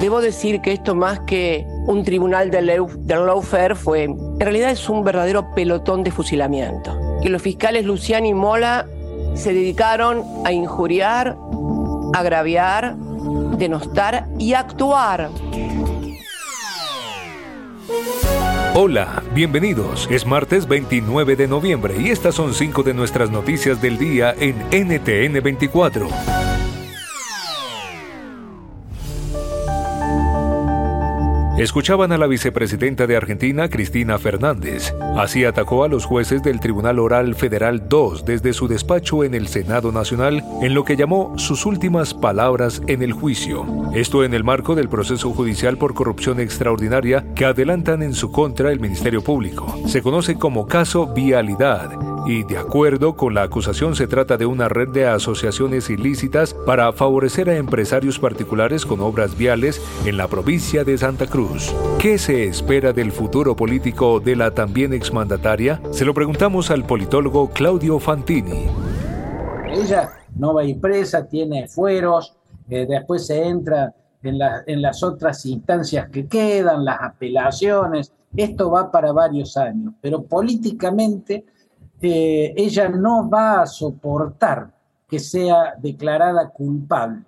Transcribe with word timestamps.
Debo 0.00 0.20
decir 0.20 0.60
que 0.60 0.72
esto 0.72 0.94
más 0.94 1.18
que 1.20 1.66
un 1.86 2.04
tribunal 2.04 2.52
del 2.52 2.66
lawfare 3.06 3.74
fue, 3.74 4.04
en 4.04 4.38
realidad 4.38 4.70
es 4.70 4.88
un 4.88 5.02
verdadero 5.02 5.52
pelotón 5.56 6.04
de 6.04 6.12
fusilamiento. 6.12 6.96
Que 7.20 7.28
los 7.28 7.42
fiscales 7.42 7.84
Luciani 7.84 8.28
y 8.28 8.34
Mola 8.34 8.86
se 9.34 9.52
dedicaron 9.52 10.22
a 10.44 10.52
injuriar, 10.52 11.36
agraviar, 12.14 12.96
denostar 13.58 14.28
y 14.38 14.54
actuar. 14.54 15.30
Hola, 18.74 19.24
bienvenidos. 19.34 20.06
Es 20.12 20.24
martes 20.24 20.68
29 20.68 21.34
de 21.34 21.48
noviembre 21.48 21.96
y 21.98 22.10
estas 22.10 22.36
son 22.36 22.54
cinco 22.54 22.84
de 22.84 22.94
nuestras 22.94 23.30
noticias 23.30 23.82
del 23.82 23.98
día 23.98 24.32
en 24.38 24.56
NTN 24.70 25.42
24. 25.42 26.08
Escuchaban 31.58 32.12
a 32.12 32.18
la 32.18 32.28
vicepresidenta 32.28 33.08
de 33.08 33.16
Argentina, 33.16 33.68
Cristina 33.68 34.16
Fernández. 34.16 34.94
Así 35.16 35.44
atacó 35.44 35.82
a 35.82 35.88
los 35.88 36.04
jueces 36.04 36.40
del 36.44 36.60
Tribunal 36.60 37.00
Oral 37.00 37.34
Federal 37.34 37.88
2 37.88 38.24
desde 38.24 38.52
su 38.52 38.68
despacho 38.68 39.24
en 39.24 39.34
el 39.34 39.48
Senado 39.48 39.90
Nacional 39.90 40.44
en 40.62 40.72
lo 40.72 40.84
que 40.84 40.96
llamó 40.96 41.36
sus 41.36 41.66
últimas 41.66 42.14
palabras 42.14 42.80
en 42.86 43.02
el 43.02 43.12
juicio. 43.12 43.66
Esto 43.92 44.22
en 44.22 44.34
el 44.34 44.44
marco 44.44 44.76
del 44.76 44.88
proceso 44.88 45.32
judicial 45.32 45.78
por 45.78 45.94
corrupción 45.94 46.38
extraordinaria 46.38 47.24
que 47.34 47.44
adelantan 47.44 48.04
en 48.04 48.14
su 48.14 48.30
contra 48.30 48.70
el 48.70 48.78
Ministerio 48.78 49.20
Público. 49.20 49.76
Se 49.88 50.00
conoce 50.00 50.36
como 50.36 50.68
caso 50.68 51.12
Vialidad 51.12 52.07
y 52.26 52.44
de 52.44 52.58
acuerdo 52.58 53.14
con 53.14 53.34
la 53.34 53.42
acusación 53.42 53.94
se 53.94 54.06
trata 54.06 54.36
de 54.36 54.46
una 54.46 54.68
red 54.68 54.88
de 54.88 55.06
asociaciones 55.06 55.90
ilícitas 55.90 56.54
para 56.54 56.92
favorecer 56.92 57.48
a 57.48 57.56
empresarios 57.56 58.18
particulares 58.18 58.84
con 58.84 59.00
obras 59.00 59.36
viales 59.36 59.80
en 60.04 60.16
la 60.16 60.28
provincia 60.28 60.84
de 60.84 60.98
Santa 60.98 61.26
Cruz. 61.26 61.74
¿Qué 61.98 62.18
se 62.18 62.44
espera 62.44 62.92
del 62.92 63.12
futuro 63.12 63.56
político 63.56 64.20
de 64.20 64.36
la 64.36 64.50
también 64.50 64.92
exmandataria? 64.92 65.80
Se 65.90 66.04
lo 66.04 66.14
preguntamos 66.14 66.70
al 66.70 66.84
politólogo 66.84 67.50
Claudio 67.50 67.98
Fantini. 67.98 68.66
Ella 69.70 70.10
no 70.36 70.54
va 70.54 70.62
a 70.62 70.64
ir 70.64 70.80
presa, 70.80 71.26
tiene 71.26 71.68
fueros, 71.68 72.36
eh, 72.68 72.86
después 72.88 73.26
se 73.26 73.46
entra 73.46 73.94
en, 74.22 74.38
en 74.66 74.82
las 74.82 75.02
otras 75.02 75.44
instancias 75.46 76.08
que 76.10 76.26
quedan, 76.26 76.84
las 76.84 77.00
apelaciones, 77.00 78.12
esto 78.36 78.70
va 78.70 78.90
para 78.90 79.12
varios 79.12 79.56
años, 79.56 79.94
pero 80.00 80.22
políticamente 80.22 81.44
ella 82.00 82.88
no 82.88 83.28
va 83.28 83.62
a 83.62 83.66
soportar 83.66 84.72
que 85.08 85.18
sea 85.18 85.74
declarada 85.80 86.50
culpable. 86.50 87.24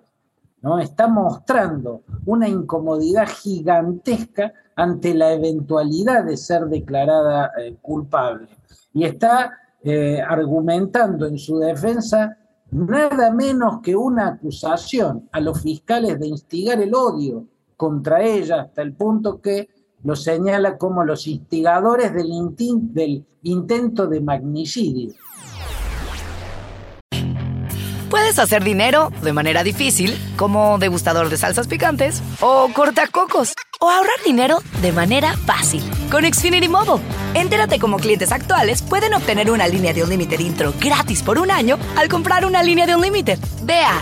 ¿no? 0.61 0.79
Está 0.79 1.07
mostrando 1.07 2.03
una 2.25 2.47
incomodidad 2.47 3.27
gigantesca 3.27 4.53
ante 4.75 5.13
la 5.13 5.33
eventualidad 5.33 6.23
de 6.23 6.37
ser 6.37 6.65
declarada 6.65 7.51
eh, 7.57 7.75
culpable. 7.81 8.47
Y 8.93 9.03
está 9.05 9.51
eh, 9.83 10.21
argumentando 10.21 11.25
en 11.25 11.37
su 11.39 11.57
defensa 11.57 12.37
nada 12.69 13.31
menos 13.31 13.81
que 13.81 13.95
una 13.95 14.27
acusación 14.27 15.27
a 15.31 15.39
los 15.39 15.61
fiscales 15.61 16.19
de 16.19 16.27
instigar 16.27 16.79
el 16.81 16.93
odio 16.93 17.47
contra 17.75 18.21
ella 18.21 18.61
hasta 18.61 18.81
el 18.81 18.93
punto 18.93 19.41
que 19.41 19.69
lo 20.03 20.15
señala 20.15 20.77
como 20.77 21.03
los 21.03 21.27
instigadores 21.27 22.13
del, 22.13 22.29
del 22.93 23.25
intento 23.43 24.07
de 24.07 24.21
magnicidio. 24.21 25.13
Puedes 28.09 28.39
hacer 28.39 28.61
dinero 28.61 29.09
de 29.21 29.31
manera 29.31 29.63
difícil, 29.63 30.17
como 30.35 30.77
degustador 30.79 31.29
de 31.29 31.37
salsas 31.37 31.67
picantes, 31.67 32.21
o 32.41 32.67
cortacocos, 32.73 33.53
o 33.79 33.89
ahorrar 33.89 34.21
dinero 34.25 34.59
de 34.81 34.91
manera 34.91 35.37
fácil 35.45 35.81
con 36.11 36.25
Xfinity 36.25 36.67
Mobile. 36.67 37.01
Entérate 37.35 37.79
cómo 37.79 37.95
clientes 37.97 38.33
actuales 38.33 38.81
pueden 38.81 39.13
obtener 39.13 39.49
una 39.49 39.65
línea 39.65 39.93
de 39.93 40.03
un 40.03 40.09
límite 40.09 40.35
intro 40.41 40.73
gratis 40.77 41.23
por 41.23 41.39
un 41.39 41.51
año 41.51 41.77
al 41.95 42.09
comprar 42.09 42.45
una 42.45 42.61
línea 42.63 42.85
de 42.85 42.95
un 42.95 43.01
límite. 43.01 43.39
Ve 43.63 43.79
a. 43.79 44.01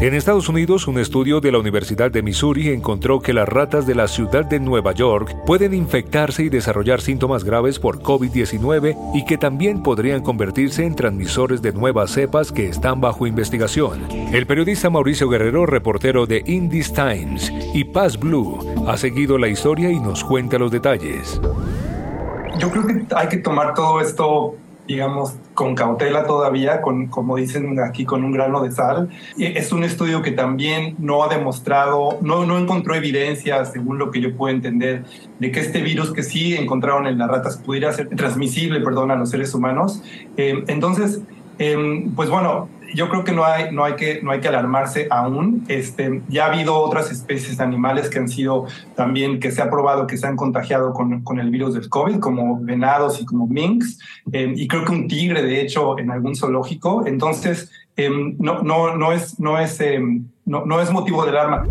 En 0.00 0.14
Estados 0.14 0.48
Unidos, 0.48 0.86
un 0.86 0.96
estudio 1.00 1.40
de 1.40 1.50
la 1.50 1.58
Universidad 1.58 2.12
de 2.12 2.22
Missouri 2.22 2.68
encontró 2.68 3.18
que 3.18 3.32
las 3.32 3.48
ratas 3.48 3.84
de 3.84 3.96
la 3.96 4.06
ciudad 4.06 4.44
de 4.44 4.60
Nueva 4.60 4.92
York 4.92 5.34
pueden 5.44 5.74
infectarse 5.74 6.44
y 6.44 6.48
desarrollar 6.48 7.00
síntomas 7.00 7.42
graves 7.42 7.80
por 7.80 8.00
COVID-19 8.00 8.96
y 9.12 9.24
que 9.24 9.38
también 9.38 9.82
podrían 9.82 10.22
convertirse 10.22 10.84
en 10.84 10.94
transmisores 10.94 11.62
de 11.62 11.72
nuevas 11.72 12.12
cepas 12.12 12.52
que 12.52 12.68
están 12.68 13.00
bajo 13.00 13.26
investigación. 13.26 14.06
El 14.32 14.46
periodista 14.46 14.88
Mauricio 14.88 15.28
Guerrero, 15.28 15.66
reportero 15.66 16.26
de 16.26 16.44
Indies 16.46 16.92
Times 16.92 17.52
y 17.74 17.82
Paz 17.82 18.20
Blue, 18.20 18.56
ha 18.86 18.96
seguido 18.96 19.36
la 19.36 19.48
historia 19.48 19.90
y 19.90 19.98
nos 19.98 20.22
cuenta 20.22 20.58
los 20.58 20.70
detalles. 20.70 21.40
Yo 22.60 22.70
creo 22.70 22.86
que 22.86 23.04
hay 23.16 23.28
que 23.28 23.38
tomar 23.38 23.74
todo 23.74 24.00
esto 24.00 24.54
digamos, 24.88 25.36
con 25.52 25.74
cautela 25.74 26.26
todavía, 26.26 26.80
con, 26.80 27.08
como 27.08 27.36
dicen 27.36 27.78
aquí, 27.78 28.06
con 28.06 28.24
un 28.24 28.32
grano 28.32 28.62
de 28.62 28.72
sal. 28.72 29.10
Es 29.36 29.70
un 29.70 29.84
estudio 29.84 30.22
que 30.22 30.32
también 30.32 30.96
no 30.98 31.22
ha 31.22 31.28
demostrado, 31.28 32.18
no, 32.22 32.46
no 32.46 32.58
encontró 32.58 32.94
evidencia, 32.94 33.64
según 33.66 33.98
lo 33.98 34.10
que 34.10 34.20
yo 34.22 34.34
puedo 34.34 34.54
entender, 34.54 35.04
de 35.38 35.52
que 35.52 35.60
este 35.60 35.82
virus 35.82 36.12
que 36.12 36.22
sí 36.22 36.56
encontraron 36.56 37.06
en 37.06 37.18
las 37.18 37.28
ratas 37.28 37.58
pudiera 37.58 37.92
ser 37.92 38.08
transmisible, 38.08 38.80
perdón, 38.80 39.10
a 39.10 39.16
los 39.16 39.28
seres 39.28 39.54
humanos. 39.54 40.02
Eh, 40.38 40.64
entonces, 40.68 41.20
em, 41.58 42.10
pues 42.14 42.30
bueno, 42.30 42.70
yo 42.94 43.08
creo 43.08 43.24
que 43.24 43.32
no 43.32 43.44
hay, 43.44 43.72
no 43.72 43.84
hay, 43.84 43.94
que, 43.94 44.20
no 44.22 44.30
hay 44.30 44.40
que 44.40 44.48
alarmarse 44.48 45.06
aún. 45.10 45.64
Este, 45.68 46.22
ya 46.28 46.46
ha 46.46 46.52
habido 46.52 46.78
otras 46.78 47.10
especies 47.10 47.60
animales 47.60 48.08
que 48.08 48.18
han 48.18 48.28
sido 48.28 48.66
también, 48.94 49.40
que 49.40 49.50
se 49.50 49.62
ha 49.62 49.70
probado 49.70 50.06
que 50.06 50.16
se 50.16 50.26
han 50.26 50.36
contagiado 50.36 50.92
con, 50.92 51.22
con 51.22 51.40
el 51.40 51.50
virus 51.50 51.74
del 51.74 51.88
COVID, 51.88 52.18
como 52.18 52.58
venados 52.60 53.20
y 53.20 53.24
como 53.24 53.46
minks, 53.46 53.98
eh, 54.32 54.52
y 54.56 54.68
creo 54.68 54.84
que 54.84 54.92
un 54.92 55.08
tigre, 55.08 55.42
de 55.42 55.60
hecho, 55.60 55.98
en 55.98 56.10
algún 56.10 56.36
zoológico. 56.36 57.06
Entonces, 57.06 57.70
eh, 57.96 58.10
no, 58.38 58.62
no, 58.62 58.96
no, 58.96 59.12
es, 59.12 59.38
no, 59.40 59.58
es, 59.58 59.80
eh, 59.80 60.00
no, 60.44 60.64
no 60.64 60.80
es 60.80 60.90
motivo 60.90 61.24
de 61.24 61.30
alarma. 61.30 61.66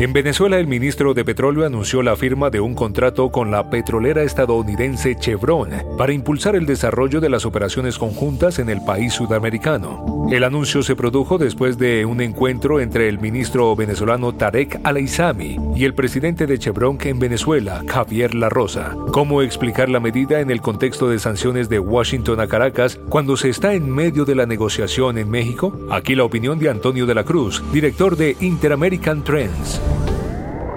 En 0.00 0.12
Venezuela, 0.12 0.58
el 0.58 0.66
ministro 0.66 1.14
de 1.14 1.24
Petróleo 1.24 1.64
anunció 1.64 2.02
la 2.02 2.16
firma 2.16 2.50
de 2.50 2.58
un 2.58 2.74
contrato 2.74 3.30
con 3.30 3.52
la 3.52 3.70
petrolera 3.70 4.24
estadounidense 4.24 5.14
Chevron 5.14 5.70
para 5.96 6.12
impulsar 6.12 6.56
el 6.56 6.66
desarrollo 6.66 7.20
de 7.20 7.28
las 7.28 7.46
operaciones 7.46 7.96
conjuntas 7.96 8.58
en 8.58 8.70
el 8.70 8.84
país 8.84 9.12
sudamericano. 9.14 10.26
El 10.32 10.42
anuncio 10.42 10.82
se 10.82 10.96
produjo 10.96 11.38
después 11.38 11.78
de 11.78 12.04
un 12.06 12.20
encuentro 12.20 12.80
entre 12.80 13.08
el 13.08 13.20
ministro 13.20 13.76
venezolano 13.76 14.34
Tarek 14.34 14.80
Alaizami 14.82 15.58
y 15.76 15.84
el 15.84 15.94
presidente 15.94 16.48
de 16.48 16.58
Chevron 16.58 16.98
en 17.04 17.20
Venezuela, 17.20 17.84
Javier 17.86 18.34
La 18.34 18.48
Rosa. 18.48 18.96
¿Cómo 19.12 19.42
explicar 19.42 19.88
la 19.88 20.00
medida 20.00 20.40
en 20.40 20.50
el 20.50 20.60
contexto 20.60 21.08
de 21.08 21.20
sanciones 21.20 21.68
de 21.68 21.78
Washington 21.78 22.40
a 22.40 22.48
Caracas 22.48 22.98
cuando 23.08 23.36
se 23.36 23.48
está 23.48 23.74
en 23.74 23.88
medio 23.88 24.24
de 24.24 24.34
la 24.34 24.46
negociación 24.46 25.18
en 25.18 25.30
México? 25.30 25.78
Aquí 25.90 26.16
la 26.16 26.24
opinión 26.24 26.58
de 26.58 26.68
Antonio 26.68 27.06
de 27.06 27.14
la 27.14 27.24
Cruz, 27.24 27.62
director 27.72 28.16
de 28.16 28.36
Interamerican 28.40 29.22
Trends. 29.22 29.80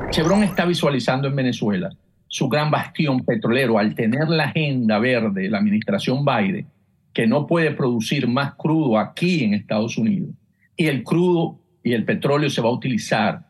Chevron 0.10 0.42
está 0.44 0.66
visualizando 0.66 1.28
en 1.28 1.36
Venezuela 1.36 1.90
su 2.28 2.48
gran 2.48 2.72
bastión 2.72 3.26
petrolero 3.26 3.78
al 3.78 3.94
tener 3.94 4.30
la 4.30 4.46
agenda 4.46 5.00
verde, 5.00 5.50
la 5.50 5.58
administración 5.58 6.24
Biden, 6.24 6.66
que 7.14 7.28
no 7.28 7.46
puede 7.46 7.72
producir 7.72 8.28
más 8.28 8.56
crudo 8.56 8.98
aquí 8.98 9.44
en 9.44 9.54
Estados 9.54 9.98
Unidos. 9.98 10.32
Y 10.78 10.88
el 10.88 11.04
crudo 11.04 11.60
y 11.84 11.94
el 11.94 12.06
petróleo 12.06 12.50
se 12.50 12.62
va 12.62 12.70
a 12.70 12.74
utilizar 12.74 13.48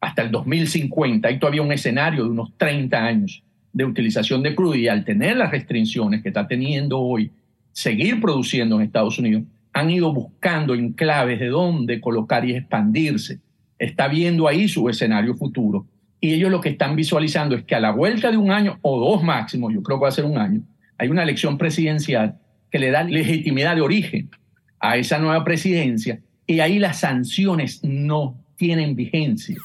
hasta 0.00 0.22
el 0.22 0.30
2050. 0.32 1.28
Hay 1.28 1.38
todavía 1.38 1.62
un 1.62 1.72
escenario 1.72 2.24
de 2.24 2.30
unos 2.30 2.56
30 2.56 3.04
años 3.04 3.42
de 3.72 3.84
utilización 3.84 4.42
de 4.42 4.54
crudo 4.54 4.74
y 4.74 4.88
al 4.88 5.04
tener 5.04 5.36
las 5.36 5.50
restricciones 5.52 6.22
que 6.22 6.28
está 6.28 6.48
teniendo 6.48 7.00
hoy, 7.00 7.30
seguir 7.70 8.20
produciendo 8.20 8.76
en 8.76 8.82
Estados 8.82 9.18
Unidos, 9.18 9.44
han 9.72 9.88
ido 9.88 10.12
buscando 10.12 10.74
enclaves 10.74 11.38
de 11.38 11.48
dónde 11.48 12.00
colocar 12.00 12.44
y 12.44 12.54
expandirse. 12.54 13.38
Está 13.78 14.08
viendo 14.08 14.46
ahí 14.46 14.68
su 14.68 14.88
escenario 14.88 15.34
futuro 15.34 15.86
y 16.22 16.34
ellos 16.34 16.52
lo 16.52 16.60
que 16.60 16.68
están 16.68 16.94
visualizando 16.94 17.56
es 17.56 17.64
que 17.64 17.74
a 17.74 17.80
la 17.80 17.90
vuelta 17.90 18.30
de 18.30 18.36
un 18.36 18.52
año 18.52 18.78
o 18.80 18.98
dos 18.98 19.24
máximo, 19.24 19.72
yo 19.72 19.82
creo 19.82 19.98
que 19.98 20.04
va 20.04 20.08
a 20.08 20.12
ser 20.12 20.24
un 20.24 20.38
año, 20.38 20.62
hay 20.96 21.08
una 21.08 21.24
elección 21.24 21.58
presidencial 21.58 22.38
que 22.70 22.78
le 22.78 22.92
da 22.92 23.02
legitimidad 23.02 23.74
de 23.74 23.82
origen 23.82 24.30
a 24.78 24.96
esa 24.96 25.18
nueva 25.18 25.42
presidencia 25.42 26.20
y 26.46 26.60
ahí 26.60 26.78
las 26.78 27.00
sanciones 27.00 27.82
no 27.82 28.38
tienen 28.56 28.94
vigencia. 28.94 29.56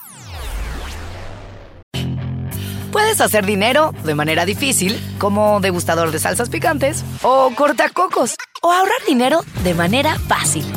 Puedes 2.91 3.21
hacer 3.21 3.45
dinero 3.45 3.93
de 4.03 4.15
manera 4.15 4.43
difícil, 4.43 4.95
como 5.19 5.59
degustador 5.59 6.09
de 6.09 6.17
salsas 6.17 6.49
picantes, 6.49 7.05
o 7.21 7.51
cortacocos, 7.55 8.35
o 8.63 8.71
ahorrar 8.71 8.97
dinero 9.07 9.41
de 9.63 9.75
manera 9.75 10.15
fácil 10.15 10.65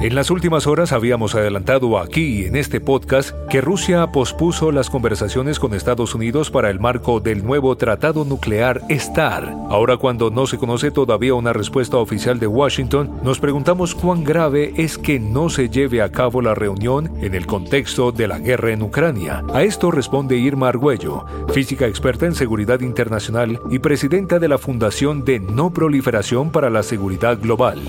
En 0.00 0.14
las 0.14 0.30
últimas 0.30 0.68
horas 0.68 0.92
habíamos 0.92 1.34
adelantado 1.34 1.98
aquí 1.98 2.44
en 2.44 2.54
este 2.54 2.80
podcast 2.80 3.32
que 3.50 3.60
Rusia 3.60 4.12
pospuso 4.12 4.70
las 4.70 4.90
conversaciones 4.90 5.58
con 5.58 5.74
Estados 5.74 6.14
Unidos 6.14 6.52
para 6.52 6.70
el 6.70 6.78
marco 6.78 7.18
del 7.18 7.44
nuevo 7.44 7.76
tratado 7.76 8.24
nuclear 8.24 8.80
STAR. 8.88 9.56
Ahora 9.68 9.96
cuando 9.96 10.30
no 10.30 10.46
se 10.46 10.56
conoce 10.56 10.92
todavía 10.92 11.34
una 11.34 11.52
respuesta 11.52 11.96
oficial 11.96 12.38
de 12.38 12.46
Washington, 12.46 13.18
nos 13.24 13.40
preguntamos 13.40 13.96
cuán 13.96 14.22
grave 14.22 14.72
es 14.76 14.98
que 14.98 15.18
no 15.18 15.50
se 15.50 15.68
lleve 15.68 16.00
a 16.00 16.12
cabo 16.12 16.42
la 16.42 16.54
reunión 16.54 17.10
en 17.20 17.34
el 17.34 17.46
contexto 17.46 18.12
de 18.12 18.28
la 18.28 18.38
guerra 18.38 18.70
en 18.70 18.82
Ucrania. 18.82 19.42
A 19.52 19.64
esto 19.64 19.90
responde 19.90 20.36
Irma 20.36 20.68
Argüello, 20.68 21.24
física 21.52 21.88
experta 21.88 22.24
en 22.24 22.36
seguridad 22.36 22.82
internacional 22.82 23.58
y 23.68 23.80
presidenta 23.80 24.38
de 24.38 24.46
la 24.46 24.58
Fundación 24.58 25.24
de 25.24 25.40
No 25.40 25.72
Proliferación 25.72 26.52
para 26.52 26.70
la 26.70 26.84
Seguridad 26.84 27.36
Global. 27.40 27.80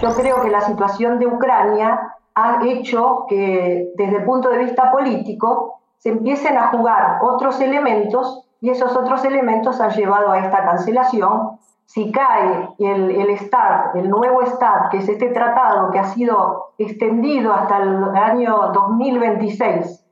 Yo 0.00 0.14
creo 0.14 0.42
que 0.42 0.50
la 0.50 0.60
situación 0.60 1.18
de 1.18 1.26
Ucrania 1.26 2.14
ha 2.34 2.60
hecho 2.64 3.26
que 3.28 3.92
desde 3.96 4.16
el 4.16 4.24
punto 4.24 4.50
de 4.50 4.58
vista 4.58 4.90
político 4.90 5.80
se 5.98 6.10
empiecen 6.10 6.58
a 6.58 6.68
jugar 6.68 7.18
otros 7.22 7.60
elementos 7.60 8.44
y 8.60 8.70
esos 8.70 8.96
otros 8.96 9.24
elementos 9.24 9.80
han 9.80 9.90
llevado 9.90 10.32
a 10.32 10.38
esta 10.38 10.64
cancelación. 10.64 11.58
Si 11.86 12.10
cae 12.10 12.70
el, 12.78 13.10
el 13.10 13.38
START, 13.38 13.96
el 13.96 14.08
nuevo 14.08 14.44
START, 14.44 14.90
que 14.90 14.98
es 14.98 15.08
este 15.08 15.28
tratado 15.28 15.90
que 15.90 15.98
ha 15.98 16.04
sido 16.04 16.72
extendido 16.78 17.52
hasta 17.52 17.78
el 17.78 18.16
año 18.16 18.72
2026, 18.72 20.04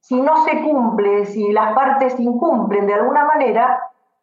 si 0.00 0.20
no 0.20 0.44
se 0.44 0.60
cumple, 0.62 1.24
si 1.26 1.52
las 1.52 1.72
partes 1.72 2.18
incumplen 2.18 2.86
de 2.86 2.94
alguna 2.94 3.24
manera, 3.24 3.80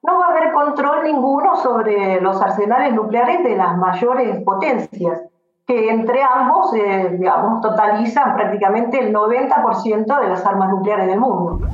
no 0.07 0.19
va 0.19 0.27
a 0.27 0.29
haber 0.29 0.53
control 0.53 1.03
ninguno 1.03 1.57
sobre 1.57 2.21
los 2.21 2.41
arsenales 2.41 2.93
nucleares 2.93 3.43
de 3.43 3.57
las 3.57 3.77
mayores 3.77 4.41
potencias, 4.43 5.21
que 5.65 5.89
entre 5.89 6.23
ambos, 6.23 6.73
eh, 6.73 7.17
digamos, 7.19 7.61
totalizan 7.61 8.35
prácticamente 8.35 8.99
el 8.99 9.13
90% 9.13 10.19
de 10.21 10.29
las 10.29 10.45
armas 10.45 10.69
nucleares 10.69 11.07
del 11.07 11.19
mundo. 11.19 11.67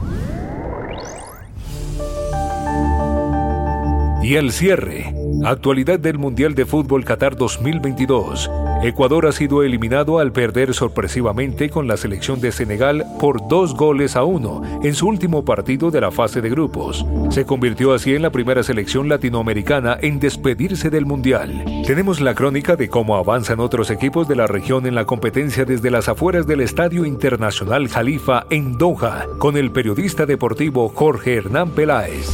Y 4.23 4.35
el 4.35 4.53
cierre, 4.53 5.13
actualidad 5.43 5.99
del 5.99 6.17
Mundial 6.17 6.55
de 6.55 6.65
Fútbol 6.65 7.03
Qatar 7.03 7.35
2022. 7.35 8.49
Ecuador 8.81 9.27
ha 9.27 9.33
sido 9.33 9.63
eliminado 9.63 10.17
al 10.17 10.31
perder 10.31 10.73
sorpresivamente 10.73 11.69
con 11.69 11.89
la 11.89 11.97
selección 11.97 12.39
de 12.39 12.53
Senegal 12.53 13.03
por 13.19 13.49
dos 13.49 13.75
goles 13.75 14.15
a 14.15 14.23
uno 14.23 14.61
en 14.81 14.95
su 14.95 15.09
último 15.09 15.43
partido 15.43 15.91
de 15.91 15.99
la 15.99 16.09
fase 16.09 16.39
de 16.39 16.49
grupos. 16.49 17.05
Se 17.31 17.45
convirtió 17.45 17.93
así 17.93 18.15
en 18.15 18.21
la 18.21 18.29
primera 18.29 18.63
selección 18.63 19.09
latinoamericana 19.09 19.97
en 20.01 20.21
despedirse 20.21 20.89
del 20.89 21.05
Mundial. 21.05 21.65
Tenemos 21.85 22.21
la 22.21 22.33
crónica 22.33 22.77
de 22.77 22.87
cómo 22.87 23.17
avanzan 23.17 23.59
otros 23.59 23.91
equipos 23.91 24.29
de 24.29 24.37
la 24.37 24.47
región 24.47 24.85
en 24.85 24.95
la 24.95 25.03
competencia 25.03 25.65
desde 25.65 25.91
las 25.91 26.07
afueras 26.07 26.47
del 26.47 26.61
Estadio 26.61 27.05
Internacional 27.05 27.89
Jalifa 27.89 28.45
en 28.49 28.77
Doha 28.77 29.25
con 29.37 29.57
el 29.57 29.71
periodista 29.71 30.25
deportivo 30.25 30.87
Jorge 30.87 31.35
Hernán 31.35 31.71
Peláez. 31.71 32.33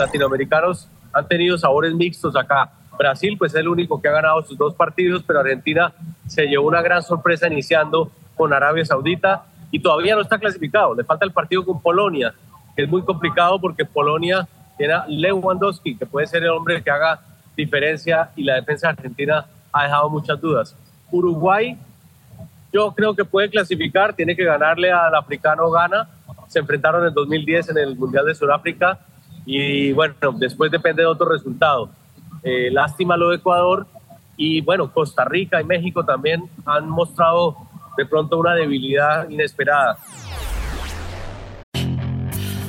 Latinoamericanos 0.00 0.88
han 1.12 1.28
tenido 1.28 1.56
sabores 1.56 1.94
mixtos 1.94 2.36
acá 2.36 2.72
Brasil 3.00 3.36
pues 3.38 3.54
es 3.54 3.60
el 3.60 3.68
único 3.68 4.00
que 4.00 4.08
ha 4.08 4.12
ganado 4.12 4.42
sus 4.42 4.58
dos 4.58 4.74
partidos, 4.74 5.24
pero 5.26 5.40
Argentina 5.40 5.90
se 6.26 6.44
llevó 6.46 6.68
una 6.68 6.82
gran 6.82 7.02
sorpresa 7.02 7.46
iniciando 7.46 8.10
con 8.36 8.52
Arabia 8.52 8.84
Saudita 8.84 9.44
y 9.70 9.80
todavía 9.80 10.14
no 10.14 10.20
está 10.20 10.38
clasificado. 10.38 10.94
Le 10.94 11.02
falta 11.04 11.24
el 11.24 11.32
partido 11.32 11.64
con 11.64 11.80
Polonia, 11.80 12.34
que 12.76 12.82
es 12.82 12.88
muy 12.90 13.02
complicado 13.02 13.58
porque 13.58 13.86
Polonia 13.86 14.46
tiene 14.76 14.92
a 14.92 15.06
Lewandowski, 15.08 15.96
que 15.96 16.04
puede 16.04 16.26
ser 16.26 16.42
el 16.42 16.50
hombre 16.50 16.82
que 16.82 16.90
haga 16.90 17.20
diferencia 17.56 18.32
y 18.36 18.44
la 18.44 18.56
defensa 18.56 18.90
argentina 18.90 19.46
ha 19.72 19.84
dejado 19.84 20.10
muchas 20.10 20.38
dudas. 20.38 20.76
Uruguay, 21.10 21.78
yo 22.70 22.92
creo 22.92 23.16
que 23.16 23.24
puede 23.24 23.48
clasificar, 23.48 24.12
tiene 24.12 24.36
que 24.36 24.44
ganarle 24.44 24.92
al 24.92 25.14
africano 25.14 25.70
Ghana. 25.70 26.06
Se 26.48 26.58
enfrentaron 26.58 27.06
en 27.06 27.14
2010 27.14 27.70
en 27.70 27.78
el 27.78 27.96
Mundial 27.96 28.26
de 28.26 28.34
Sudáfrica 28.34 28.98
y 29.46 29.92
bueno, 29.92 30.14
después 30.36 30.70
depende 30.70 31.02
de 31.02 31.06
otro 31.06 31.28
resultado. 31.28 31.90
Eh, 32.42 32.70
lástima 32.70 33.16
lo 33.16 33.30
de 33.30 33.36
Ecuador 33.36 33.86
y 34.36 34.60
bueno, 34.62 34.92
Costa 34.92 35.24
Rica 35.24 35.60
y 35.60 35.64
México 35.64 36.04
también 36.04 36.44
han 36.64 36.88
mostrado 36.88 37.56
de 37.96 38.06
pronto 38.06 38.38
una 38.38 38.54
debilidad 38.54 39.28
inesperada. 39.28 39.98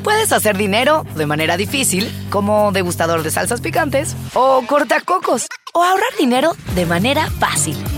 Puedes 0.03 0.31
hacer 0.31 0.57
dinero 0.57 1.05
de 1.15 1.25
manera 1.27 1.57
difícil, 1.57 2.11
como 2.29 2.71
degustador 2.71 3.21
de 3.21 3.29
salsas 3.29 3.61
picantes, 3.61 4.17
o 4.33 4.63
cortacocos, 4.67 5.47
o 5.73 5.83
ahorrar 5.83 6.11
dinero 6.19 6.53
de 6.75 6.85
manera 6.87 7.29
fácil 7.29 7.77